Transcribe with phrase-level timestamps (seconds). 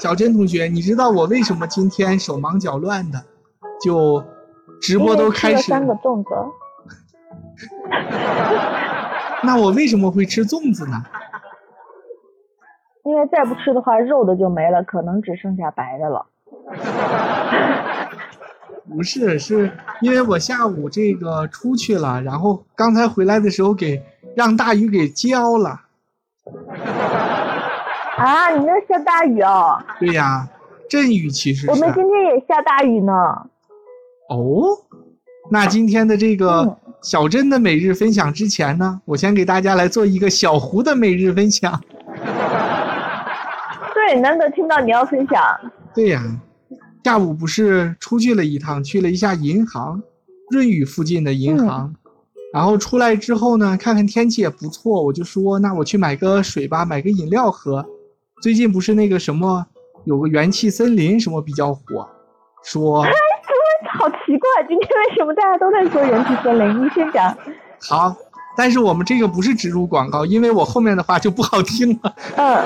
[0.00, 3.22] 小珍同学，你知道我为什么今天手忙脚乱的，
[3.82, 4.24] 就
[4.80, 5.70] 直播都开始？
[5.70, 6.30] 三个粽子。
[9.44, 11.04] 那我为什么会吃粽子呢？
[13.04, 16.24] 因为再不吃的话，肉的就没了，可能只剩下白的了。
[18.88, 19.70] 不是，是
[20.00, 24.02] 因为我下午这个出去了，然后刚才回来的时候给
[24.34, 25.82] 让大鱼给浇了。
[28.20, 29.82] 啊，你那下大雨哦？
[29.98, 30.46] 对呀，
[30.90, 31.70] 阵雨其实。
[31.70, 33.12] 我们今天也下大雨呢。
[34.28, 34.68] 哦，
[35.50, 41.80] 那今天的这个小镇的每日分享之前呢，我先给大家来做一个小胡的每日分享。
[43.94, 45.42] 对，难得听到你要分享。
[45.94, 46.22] 对呀，
[47.02, 50.02] 下午不是出去了一趟，去了一下银行，
[50.50, 51.94] 润宇附近的银行。
[52.52, 57.86] 然后出来之后呢，看看天气也不错，我就说那我去买个水吧，买个饮料喝。
[58.40, 59.66] 最近不是那个什么，
[60.04, 62.08] 有个元气森林什么比较火，
[62.64, 63.02] 说。
[63.02, 63.10] 哎，
[63.98, 66.84] 好奇怪，今天为什么大家都在说元气森林？
[66.84, 67.36] 你先讲。
[67.82, 68.16] 好，
[68.56, 72.14] 但是我们这个不是植入广告，因为我后面的话就不好听了。
[72.36, 72.64] 嗯。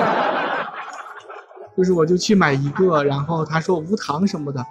[1.75, 4.65] 就是我就去买一个，然后他说无糖什么的，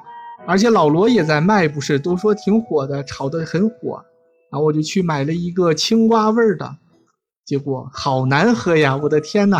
[0.47, 4.03] 而且老罗也在卖，不是都说挺火的，炒的很火，
[4.51, 6.77] 然后我就去买了一个青瓜味儿的，
[7.45, 8.97] 结果好难喝呀！
[8.97, 9.59] 我的天哪！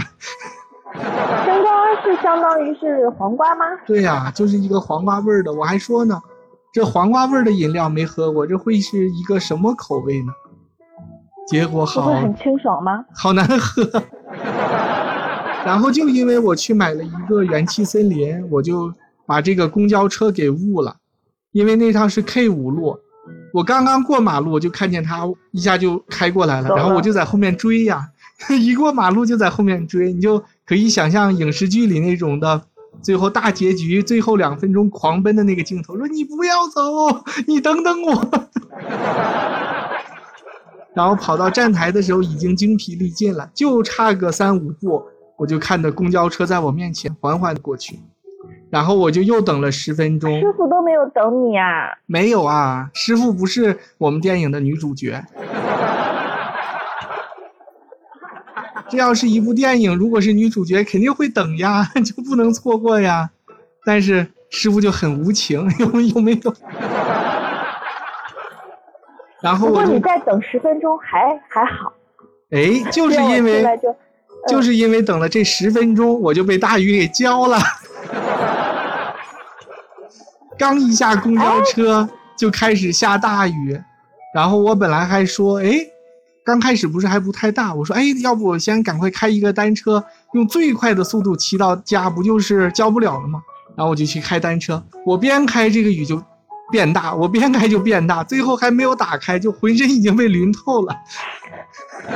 [2.25, 3.67] 是相当于是黄瓜吗？
[3.87, 5.53] 对呀，就是一个黄瓜味儿的。
[5.53, 6.19] 我还说呢，
[6.73, 10.33] 这黄瓜味儿的饮料没喝过，这会是一个什么口味呢？
[11.47, 13.05] 结果好，会很清爽吗？
[13.15, 14.03] 好难喝。
[15.67, 18.91] 然后就因为我去买了一个元气森林，我就
[19.27, 20.97] 把这个公交车给误了，
[21.53, 22.99] 因为那趟是 K 五路，
[23.53, 28.09] 我刚刚过马路就看见他一下就开过来了，然后我就在后面追呀，
[28.59, 30.43] 一过马路就在后面追，你就。
[30.67, 32.63] 可以想象影视剧里那种的，
[33.03, 38.29] 最后大结局，最后两分钟狂奔的那个镜头，说你不要走，你等等我。
[40.95, 45.03] 然后跑到站台的时候已经精疲力尽了，就差个三五步，
[45.37, 47.99] 我就看着公交车在我面前缓缓过去，
[48.71, 50.41] 然后我就又等了十分钟。
[50.41, 51.91] 师傅都没有等你啊？
[52.07, 55.25] 没有啊，师傅不是我们电影的女主角。
[58.95, 63.29] 这要是一部电影，如果是女主角，肯定会等呀， 就不能错过呀。
[63.85, 66.55] 但是师傅就很无情， 有有没有？
[69.43, 71.93] 然后我就你再等十分钟还还好。
[72.51, 73.67] 哎，就是因为
[74.49, 77.59] 就是因为等了这十分钟，我就被大雨给浇了。
[80.57, 83.83] 刚一下公交车就开始下大雨，
[84.33, 85.91] 然后我本来还说，哎。
[86.45, 93.43] 刚开始不是还不太大，我说，哎，要不我先赶快开一个单车，用最快的速度骑到家，不就是交不了了吗？
[93.75, 96.23] 然后我就去开单车，我边开这个雨就
[96.71, 100.95] 变大，我边开就变大，最后还没有打开，就浑身已经被淋透了。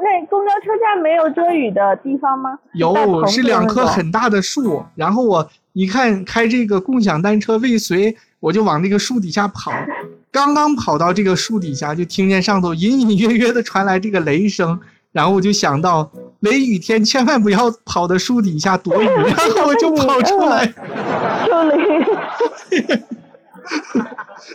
[0.00, 2.58] 那公交车站没有遮雨的地方吗？
[2.72, 4.82] 有，是两棵很大的树。
[4.94, 9.70] 然后我一看开这个共享单车未遂，我就往那个树底下跑。
[10.38, 14.78] 刚刚跑到这个树底下，就听见上头隐隐约约的传来这个雷声，
[15.10, 16.08] 然后我就想到
[16.40, 20.64] 雷雨天千万不要跑到树底下躲雨，然后我就跑出来。
[21.44, 21.76] 就雷，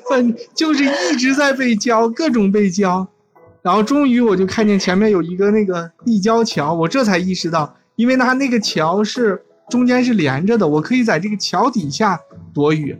[0.10, 3.06] 反 就是一直在被浇，各种被浇，
[3.62, 12.18] 然后终于我就看见前面有一个那个立交桥，我这才意识到，因为它那个桥是中间是连着的，我可以在这个桥底下
[12.54, 12.98] 躲雨。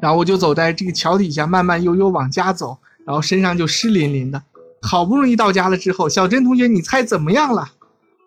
[0.00, 4.42] 然后我就走在这个桥底下，慢慢悠悠往家走，然后身上就湿淋淋的。
[4.82, 7.64] 好不容易到家了之后，小珍同学，你猜怎么样了？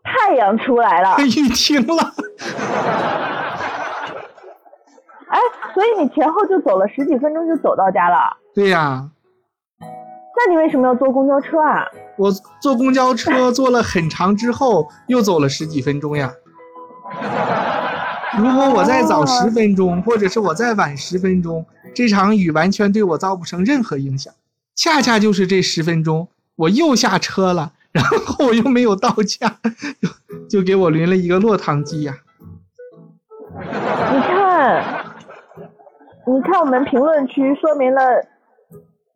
[0.04, 1.96] 太阳出来了，雨停了。
[5.30, 5.40] 哎，
[5.76, 8.38] 所以你前后就走了十几分钟就走到家了？
[8.56, 9.10] 对呀。
[9.80, 11.86] 那你为什么要坐公交车啊？
[12.18, 12.32] 我
[12.62, 16.34] 坐公交车坐了很长之后，又走了十几分钟呀。
[18.38, 21.66] 如果我再早十分钟，或者是我再晚十分钟，
[21.96, 24.34] 这场雨完全对我造不成任何影响。
[24.76, 29.58] 恰恰就是这十分钟，我又下车了，然后我又没有到家，
[30.48, 32.14] 就就给我淋了一个落汤鸡呀。
[33.52, 35.06] 你看，
[36.28, 38.02] 你看我们评论区说明了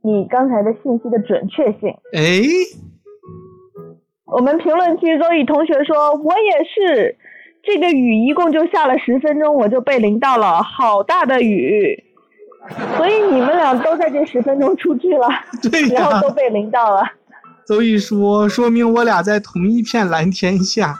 [0.01, 1.95] 你刚才的信息的准确性。
[2.13, 2.41] 哎，
[4.25, 7.15] 我们评论区周宇同学说，我也是。
[7.65, 12.03] 这个雨一共就下了十分钟，我就被淋到了，好大的雨，
[12.97, 15.27] 所以你们俩都在这十分钟出去了，
[15.71, 17.01] 对然后都被淋到了。
[17.65, 20.99] 所以说，说明我俩在同一片蓝天下。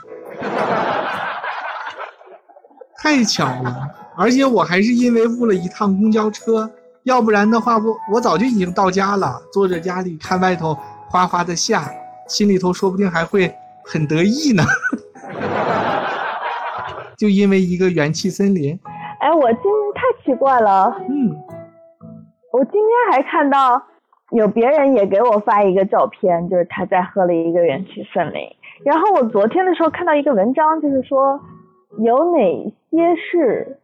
[2.96, 6.70] 太巧了，而且我还是因为误了一趟公交车，
[7.02, 10.74] 要不然的话，我我早就已经到家了，坐在家里看外头
[11.10, 11.86] 哗哗的下，
[12.26, 14.64] 心里头说不定还会很得意呢。
[17.16, 18.78] 就因为一个元气森林，
[19.20, 21.36] 哎，我今天太奇怪了，嗯，
[22.52, 23.82] 我今天还看到
[24.30, 28.48] 有别人也给我发一个照片，就是他在喝了一个元气森林。
[28.84, 31.40] 然后我昨天的时候看到一个文章，就是说
[31.98, 33.78] 有哪些是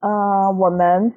[0.00, 1.12] 呃我们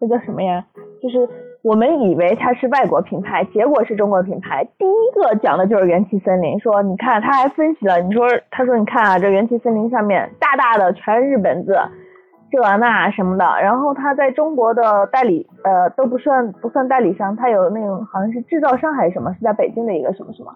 [0.00, 0.66] 那叫什么呀？
[1.02, 1.28] 就是
[1.62, 4.64] 我们以为它是外国品牌，结果是中国品牌。
[4.78, 11.76] 第一个讲的就是元气森林，说你看他还分析了，你说他说你看啊，这元气森林上面大大的全是日本字，
[12.50, 13.44] 这那什么的。
[13.62, 20.52] 然后他在中国的代理呃都不算不算代理商，他有那种好像是制造商还是什么，是在北京的一个什么什么。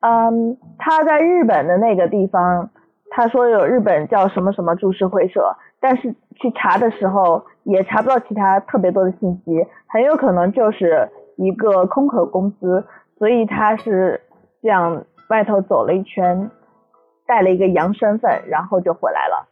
[0.00, 2.68] 嗯，他在日本的那个地方，
[3.10, 12.84] 他说有日本叫什么什么株式会社，但是去查的时候也查不到其他特别多的信息，很有可能就是一个空壳公司，
[13.18, 14.20] 所以他是
[14.62, 16.50] 这样外头走了一圈，
[17.26, 19.48] 带了一个洋身份，然后就回来了。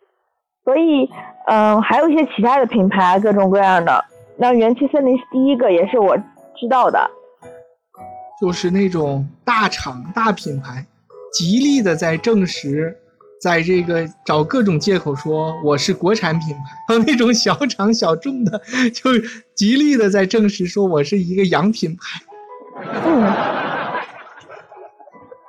[0.64, 1.10] 所以，
[1.46, 4.04] 嗯，还有一些其他的品牌，各种各样的。
[4.36, 7.10] 那元气森林是第一个，也是我知道的。
[8.40, 10.84] 就是那种大厂大品牌，
[11.32, 12.96] 极力的在证实，
[13.42, 18.60] 在这个找各种借口说我是国产品牌，还 有那种小厂小众的，
[18.94, 19.10] 就
[19.56, 22.22] 极力的在证实说我是一个洋品牌。
[23.04, 23.32] 嗯。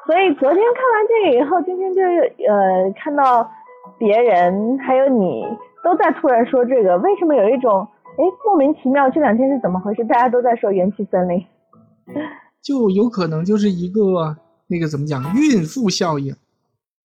[0.07, 2.01] 所以昨天看完这个以后，今天就
[2.51, 3.47] 呃看到
[3.99, 5.43] 别人还有你
[5.83, 7.87] 都在突然说这个，为什么有一种
[8.17, 9.07] 哎莫名其妙？
[9.11, 10.03] 这两天是怎么回事？
[10.05, 11.45] 大家都在说元气森林。
[12.59, 14.35] 就有可能就是一个
[14.67, 16.35] 那个怎么讲孕妇效应，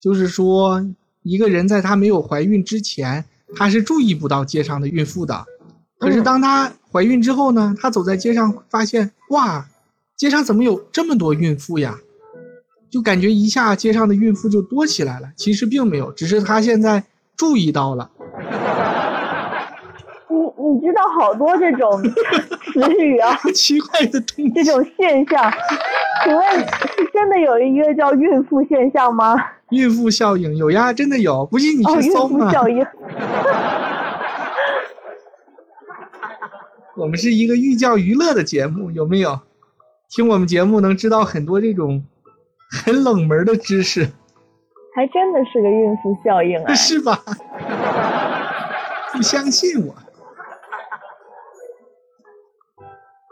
[0.01, 0.85] 就是说
[1.23, 3.25] 一个人在她没有怀孕之前，
[3.57, 5.45] 她是注意不到街上的孕妇的，
[5.99, 9.67] 可是当她怀孕之后呢，她走在街上发现哇，
[10.17, 11.99] 街上怎么有这么多孕妇呀？
[12.91, 15.29] 就感觉一下街上的孕妇就多起来了。
[15.37, 17.05] 其实并没有，只是她现在
[17.37, 18.11] 注意到了。
[20.31, 25.53] 你你知道好多这种词语啊， 奇怪的东西，这种现象，
[26.25, 29.37] 请问是真的有一个叫孕妇现象吗？
[29.71, 32.47] 孕妇效应有呀，真的有，不信你去搜嘛。
[32.47, 32.87] 孕妇效应。
[36.97, 39.39] 我们是一个寓教于乐的节目，有没有？
[40.11, 42.03] 听我们节目能知道很多这种
[42.85, 44.09] 很冷门的知识，
[44.97, 47.23] 还真的是个孕妇效应啊， 是吧？
[49.13, 49.95] 不相信我。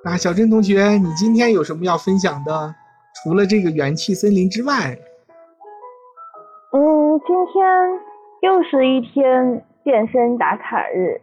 [0.09, 2.73] 那小珍同学，你今天有什么要分享的？
[3.17, 4.97] 除了这个元气森林之外，
[6.71, 7.67] 嗯，今天
[8.41, 11.21] 又是一天健身打卡日。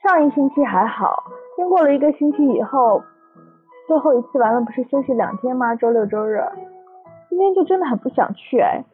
[0.00, 1.24] 上一星期还好，
[1.56, 3.02] 经过了一个星期以后，
[3.88, 5.74] 最后一次完了不是休息两天吗？
[5.74, 6.40] 周六周日，
[7.28, 8.84] 今天就真的很不想去哎，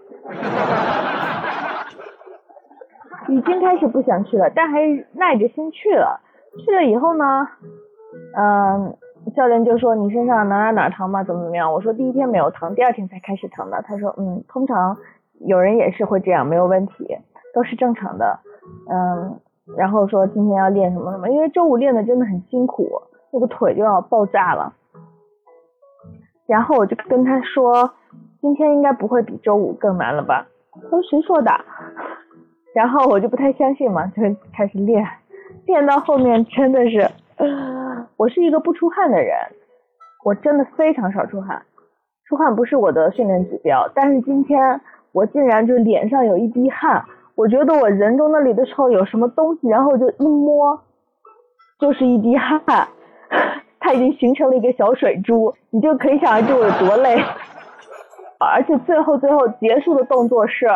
[3.29, 4.81] 已经开始不想去了，但还
[5.13, 6.23] 耐着心去了。
[6.65, 7.47] 去了以后呢，
[8.35, 8.97] 嗯。
[9.35, 11.23] 教练就说你身上哪哪哪疼吗？
[11.23, 11.73] 怎么怎么样？
[11.73, 13.83] 我说第一天没有疼，第二天才开始疼的。
[13.83, 14.97] 他说嗯，通常
[15.41, 17.19] 有人也是会这样，没有问题，
[17.55, 18.41] 都是正常的。
[18.91, 19.39] 嗯，
[19.77, 22.89] 然后说今天要练什么什么，因为周五练的真的很辛苦，
[23.31, 24.73] 那个腿就要爆炸了。
[26.47, 27.93] 然后我就跟他说，
[28.41, 30.47] 今天应该不会比周五更难了吧？
[30.73, 31.51] 他说谁说的？
[32.75, 35.07] 然后我就不太相信嘛，就开始练，
[35.67, 37.09] 练到后面真的是。
[38.21, 39.35] 我是一个不出汗的人，
[40.23, 41.63] 我真的非常少出汗，
[42.29, 43.91] 出汗不是我的训练指标。
[43.95, 44.79] 但是今天
[45.13, 47.03] 我竟然就脸上有一滴汗，
[47.35, 50.83] 我觉得我人中那里的时候有什么东西，然后就一摸，
[51.79, 52.61] 就是一滴汗，
[53.81, 57.17] 它已经形成了一个小水珠，你就可以想象这有多累。
[58.39, 60.67] 而且最后最后结束的动作是，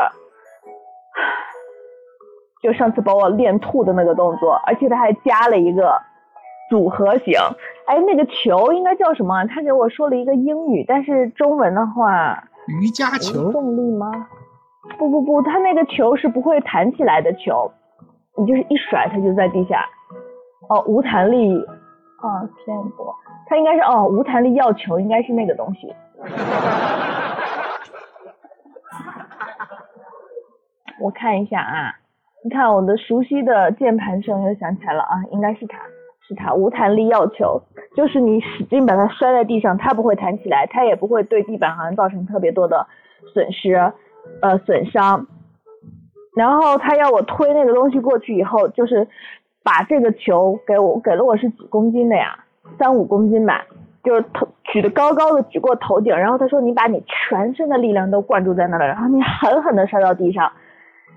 [2.62, 6.00] 就上次把我练吐的那个动作，而且他还加了一个。
[6.70, 7.38] 组合型，
[7.86, 9.44] 哎，那个球应该叫什么？
[9.46, 14.28] 他给我说了一个英语，但是中文的话，瑜伽球重力吗？
[14.98, 17.72] 不不不，他那个球是不会弹起来的球，
[18.36, 19.84] 你就是一甩它就在地下。
[20.68, 21.58] 哦，无弹力，
[22.22, 23.14] 哦，天波，
[23.46, 25.94] 它应该是哦，无弹力药球应该是那个东西。
[31.00, 31.96] 我看一下啊，
[32.44, 35.78] 你看我的熟悉的键盘声又响起来了啊，应该是它。
[36.26, 37.62] 是它无弹力药球，
[37.94, 42.86] 就是你使劲把它摔在地上，它不会弹起来，它也不会对地板好像造成特别多的
[43.32, 43.92] 损失，
[44.40, 45.26] 呃损伤。
[46.36, 49.06] 然后他要我推那个东西过去以后，就是
[49.62, 52.38] 把这个球给我给了我是几公斤的呀，
[52.78, 53.64] 三五公斤吧，
[54.02, 60.50] 就是头举得高高的举过头顶，然后他说你把你全身的力量都灌注在那了，然后你狠狠的摔到地上。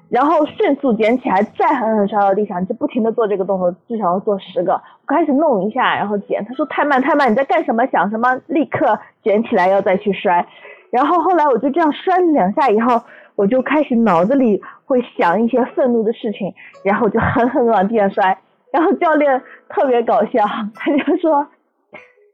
[0.10, 4.74] 然后迅速捡起来，再狠狠摔到地上，就不停的做这个动作，至少要做十个。
[4.74, 6.46] 我开始弄一下，然后捡。
[6.46, 7.86] 他说太慢太慢，你在干什么？
[7.88, 8.40] 想什么？
[8.48, 10.46] 立刻捡起来要再去摔。
[10.92, 13.02] 然后后来我就这样摔了两下以后，
[13.36, 18.38] 我就开始脑子里会想一些愤怒的事情，然后就狠狠的往地上摔。
[18.72, 20.46] 然后教练特别搞笑，
[20.76, 21.46] 他就说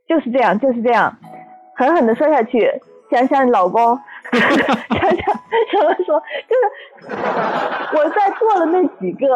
[0.08, 1.18] 就是这样就是这样，
[1.76, 2.72] 狠狠的摔下去，
[3.10, 4.00] 想想老公。
[4.34, 5.18] 想想
[5.70, 6.93] 怎么说，就是
[7.96, 9.28] 我在做的那几个，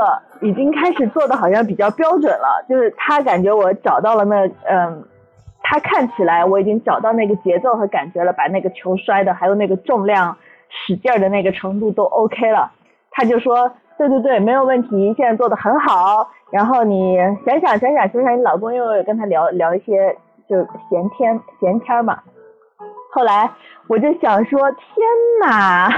[0.41, 2.65] 已经开始做的好像比较标准了。
[2.67, 5.03] 就是他感觉我找到了那，嗯，
[5.61, 10.37] 他看起来我已经找到那个节奏和感觉了，把那个球摔的，还有那个重量
[10.69, 12.71] 使劲儿的那个程度都 OK 了。
[13.11, 16.29] 他就说，对对对，没有问题，现在做的很好。
[16.51, 20.15] 然后你想想想想想想，你老公又跟他聊聊一些
[20.47, 20.57] 就
[20.89, 22.19] 闲天闲天嘛。
[23.11, 23.51] 后来
[23.87, 24.79] 我就想说，天
[25.41, 25.89] 哪，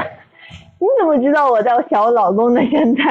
[0.80, 2.62] 你怎么知道我在想我老公呢？
[2.72, 3.04] 现在，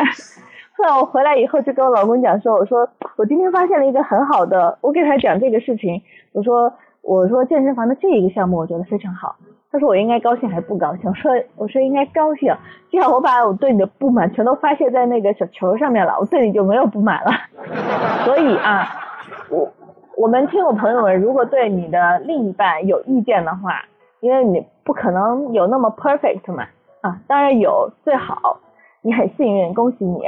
[0.76, 6.00] 后来我回来以后就跟我老公讲说，我说我今天发现了一个很好的，我给他讲这个事情，
[6.32, 6.72] 我说
[7.02, 9.36] 我说健身房的这一个项目我觉得非常好。
[9.70, 11.10] 他说我应该高兴还是不高兴？
[11.10, 12.56] 我说我说应该高兴，
[12.90, 17.30] 这样我把我对你的不满全都发泄在那个小球上面了，我对你就没有不满了。
[18.24, 18.88] 所以啊，
[19.50, 19.70] 我
[20.16, 23.84] 我们听我朋友们，如果对你的另一半有意见的话，
[24.20, 26.64] 因为你不可能有那么 perfect 嘛，
[27.00, 28.60] 啊，当然有最好，
[29.02, 30.20] 你很幸运，恭喜你。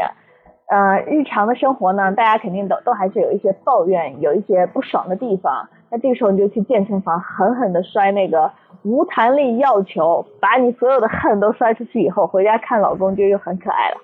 [0.69, 5.69] 呃，日常的生活呢，大家肯定都都还是有一些抱怨，有一些不爽的地方。
[5.91, 8.53] 那这个时候你就去健身房狠狠的摔那个
[8.85, 13.97] 无弹力药球，把你所有的恨都摔出去以后，回家看老公就又很可爱了。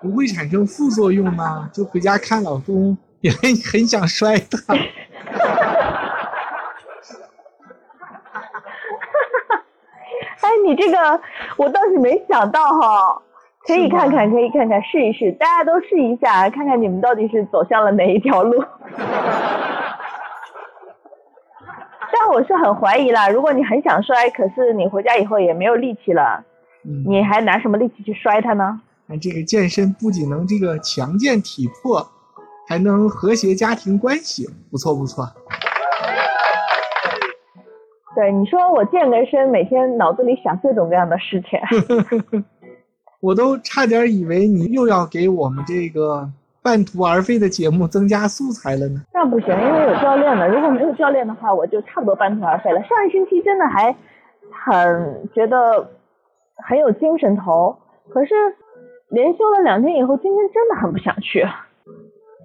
[0.00, 1.68] 不会产生副作用吗？
[1.70, 3.40] 就回家看老公也很
[3.70, 4.74] 很想摔他。
[10.44, 11.20] 哎，你这个
[11.56, 13.22] 我倒是没想到哈，
[13.66, 18.62] 可以看看，可以看看，试一试，大家都试一下，看看你们到底是走向了哪一条路。
[22.12, 26.44] 但我是很怀疑啦，如果你很想摔，可是你回家以后也没有力气了，
[27.06, 28.80] 你还拿什么力气去摔它呢？
[29.06, 32.06] 那这个健身不仅能这个强健体魄，
[32.68, 35.26] 还能和谐家庭关系，不错不错。
[38.14, 41.58] 对，你说我健个身，每天脑子里想各种各样的事情，
[43.20, 46.28] 我都差点以为你又要给我们这个
[46.62, 49.02] 半途而废的节目增加素材了呢。
[49.12, 50.48] 那不行，因为有教练了。
[50.48, 52.80] 如果没有教练的话，我就差不多半途而废了。
[52.84, 53.94] 上一星期真的还
[54.52, 55.90] 很觉得
[56.56, 57.76] 很有精神头，
[58.10, 58.34] 可是
[59.08, 61.44] 连休了两天以后，今天真的很不想去，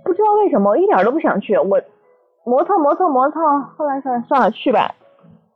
[0.04, 1.56] 不知道为什么，我一点都不想去。
[1.58, 1.80] 我
[2.46, 4.96] 磨蹭磨蹭磨蹭，后来算算了，去吧。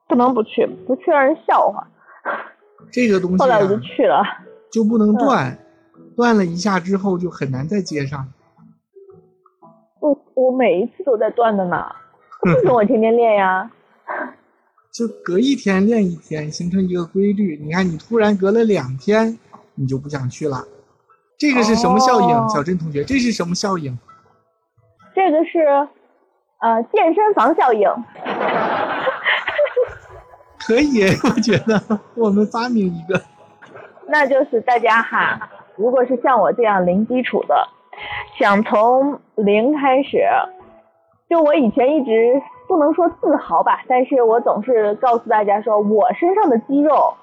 [0.07, 1.87] 不能不去，不去让人笑话。
[2.91, 4.23] 这个东西，后来我就去了，
[4.71, 5.57] 就不能断，
[6.15, 8.27] 断了一下之后就很难再接上。
[9.99, 11.85] 我我每一次都在断的呢，
[12.43, 13.71] 为什么我天天练呀？
[14.91, 17.59] 就隔一天练一天，形成一个规律。
[17.63, 19.39] 你看，你突然隔了两天，
[19.73, 20.67] 你就不想去了，
[21.37, 22.49] 这个是什么效应？
[22.49, 23.97] 小珍同学，这是什么效应？
[25.15, 25.59] 这个是
[26.59, 27.89] 呃健身房效应。
[30.65, 33.21] 可以， 我觉得我们发明一个，
[34.07, 37.67] 那就是大家哈，如果是像我这样零基础的，
[38.39, 40.23] 想从零开始，
[41.29, 47.13] 就我以前一直不能说自豪吧，但是我总是告诉大家说，我身上的肌肉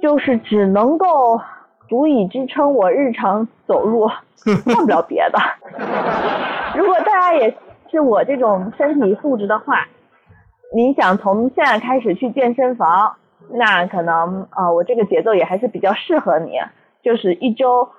[0.00, 1.40] 就是只能够
[1.88, 4.08] 足以支撑我日常走路，
[4.66, 5.38] 干不了别的。
[6.76, 7.56] 如果大家也
[7.90, 9.86] 是我这种身体素质的话。
[10.74, 13.14] 你想从现在开始去健身房，
[13.48, 16.58] 那可能啊，我这个节奏也还是比较适合你，
[17.00, 17.90] 就是一周，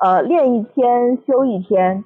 [0.00, 2.04] 呃，练一天休一天，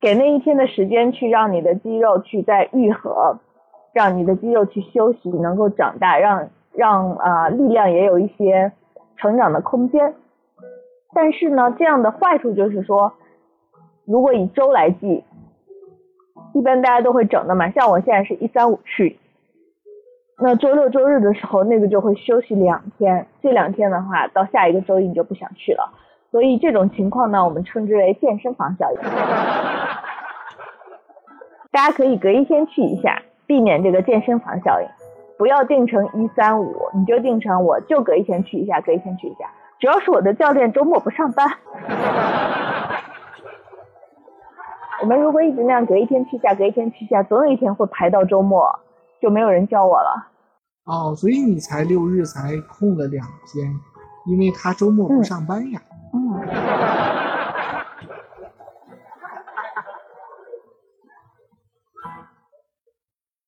[0.00, 3.40] 给那一天的时间去让你的肌肉去再愈合，
[3.92, 8.70] 让你的肌肉去休息，能够长大，让让啊力量也有一些
[9.16, 10.14] 成长的空间。
[11.12, 13.14] 但是呢，这样的坏处就是说，
[14.04, 15.24] 如果以周来计，
[16.54, 19.18] 一般大家都会整的嘛，像我现在是一三五去。
[20.42, 23.26] 那周六周日的时候，那个就会休息两天。
[23.42, 25.92] 这两天的话，到下一个周一你就不想去了。
[26.30, 28.98] 所以这种情况呢，我们称之为健身房效应。
[31.70, 34.88] 大家可以隔一天去一下，避免这个健身房效应。
[35.36, 39.50] 不要定成一三五，你就定成我就隔一天去一下，隔一天去一下。
[39.78, 41.46] 主要是我的教练周末不上班。
[45.02, 48.80] 我们如果一直那样隔一天去一下，隔一天去一下，总有一天会排到周末，
[49.20, 50.28] 就没有人教我了。
[50.84, 53.72] 哦，所以你才六日才空了两天，
[54.26, 55.80] 因为他周末不上班呀。
[56.12, 57.09] 嗯。